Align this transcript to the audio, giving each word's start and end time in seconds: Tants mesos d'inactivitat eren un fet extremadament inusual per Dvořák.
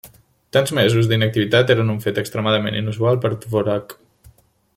Tants 0.55 0.71
mesos 0.77 1.09
d'inactivitat 1.11 1.75
eren 1.75 1.93
un 1.97 2.01
fet 2.07 2.21
extremadament 2.25 2.79
inusual 2.81 3.21
per 3.27 3.33
Dvořák. 3.45 3.97